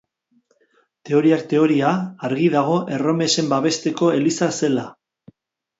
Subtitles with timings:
[1.09, 1.91] Teoriak teoria,
[2.31, 4.93] argi dago erromesen babesteko eliza zela.